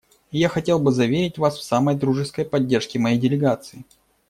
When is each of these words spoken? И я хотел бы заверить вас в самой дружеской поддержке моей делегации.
И 0.31 0.39
я 0.39 0.49
хотел 0.49 0.79
бы 0.79 0.91
заверить 0.91 1.37
вас 1.37 1.59
в 1.59 1.63
самой 1.63 1.93
дружеской 1.93 2.43
поддержке 2.43 2.97
моей 2.97 3.19
делегации. 3.19 3.85